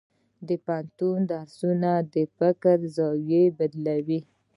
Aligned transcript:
د 0.47 0.49
پوهنتون 0.65 1.19
درسونه 1.31 1.91
د 2.13 2.15
فکر 2.37 2.77
زاویې 2.95 3.43
بدلوي. 3.57 4.19